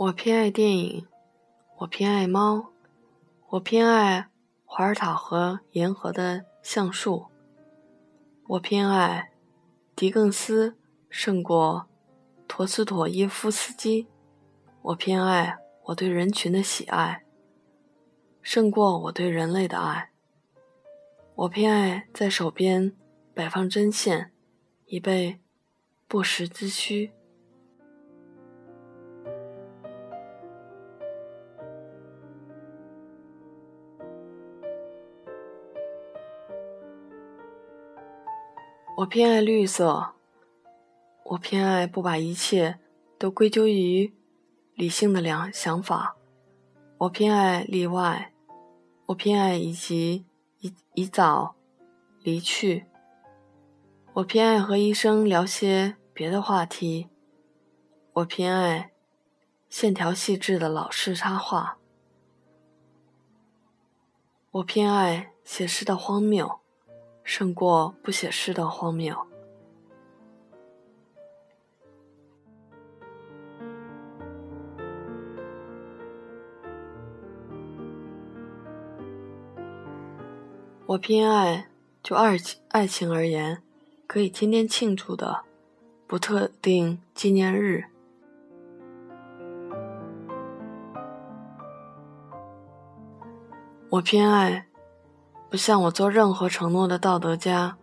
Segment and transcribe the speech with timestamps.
[0.00, 1.06] 我偏爱电影，
[1.76, 2.70] 我偏爱猫，
[3.50, 4.30] 我偏爱
[4.64, 7.26] 华尔塔河沿河的橡树，
[8.46, 9.30] 我偏爱
[9.94, 10.74] 狄更斯
[11.10, 11.86] 胜过
[12.48, 14.06] 陀思妥耶夫斯基，
[14.80, 17.22] 我偏爱我对人群的喜爱
[18.40, 20.12] 胜过我对人类的爱，
[21.34, 22.96] 我偏爱在手边
[23.34, 24.32] 摆放针线，
[24.86, 25.40] 以备
[26.08, 27.12] 不时之需。
[39.00, 40.12] 我偏爱绿色，
[41.24, 42.78] 我偏爱不把一切
[43.18, 44.12] 都归咎于
[44.74, 46.16] 理性的两想法，
[46.98, 48.34] 我偏爱例外，
[49.06, 50.26] 我偏爱以及
[50.58, 51.54] 以以早
[52.22, 52.84] 离去，
[54.12, 57.08] 我偏爱和医生聊些别的话题，
[58.12, 58.92] 我偏爱
[59.70, 61.78] 线条细致的老式插画，
[64.50, 66.60] 我偏爱写诗的荒谬。
[67.30, 69.16] 胜过不写诗的荒谬。
[80.86, 81.68] 我偏爱，
[82.02, 83.62] 就爱情爱情而言，
[84.08, 85.44] 可以天天庆祝的，
[86.08, 87.84] 不特定纪念日。
[93.90, 94.69] 我偏爱。
[95.50, 97.76] 不像我做任何承诺的道德家，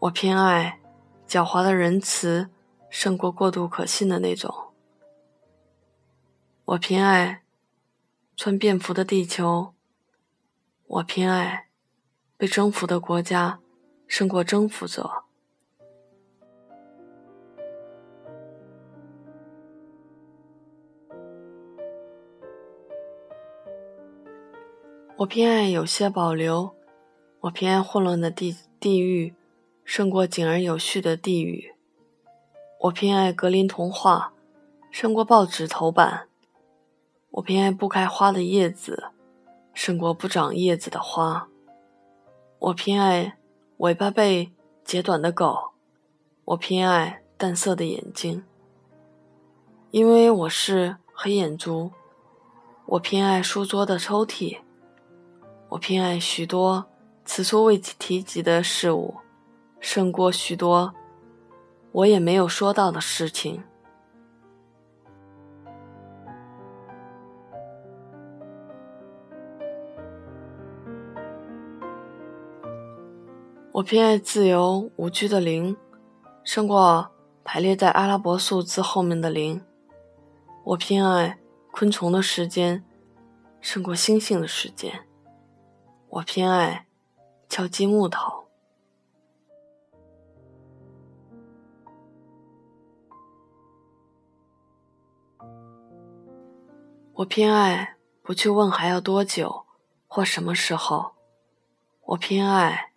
[0.00, 0.78] 我偏爱
[1.26, 2.50] 狡猾的仁慈
[2.90, 4.54] 胜过过度可信的那种。
[6.66, 7.42] 我偏爱
[8.36, 9.72] 穿便服的地球，
[10.86, 11.68] 我偏爱
[12.36, 13.58] 被征服的国家
[14.06, 15.24] 胜过征服者。
[25.20, 26.74] 我偏爱有些保留，
[27.40, 29.34] 我偏爱混乱的地地域，
[29.84, 31.74] 胜过井而有序的地域。
[32.84, 34.32] 我偏爱格林童话，
[34.90, 36.28] 胜过报纸头版。
[37.32, 39.10] 我偏爱不开花的叶子，
[39.74, 41.48] 胜过不长叶子的花。
[42.58, 43.36] 我偏爱
[43.76, 44.50] 尾巴被
[44.82, 45.72] 截短的狗，
[46.46, 48.42] 我偏爱淡色的眼睛，
[49.90, 51.90] 因为我是黑眼珠。
[52.86, 54.60] 我偏爱书桌的抽屉。
[55.70, 56.84] 我偏爱许多
[57.24, 59.14] 此处未提及的事物，
[59.78, 60.92] 胜过许多
[61.92, 63.62] 我也没有说到的事情。
[73.72, 75.76] 我偏爱自由无拘的零，
[76.42, 77.08] 胜过
[77.44, 79.62] 排列在阿拉伯数字后面的零。
[80.64, 81.38] 我偏爱
[81.70, 82.84] 昆虫的时间，
[83.60, 85.06] 胜过星星的时间。
[86.10, 86.86] 我偏爱
[87.48, 88.48] 敲击木头。
[97.14, 99.66] 我偏爱不去问还要多久
[100.08, 101.12] 或什么时候。
[102.02, 102.92] 我偏爱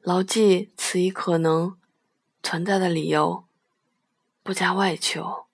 [0.00, 1.76] 牢记此一可能
[2.42, 3.44] 存在的理由，
[4.42, 5.44] 不加外求。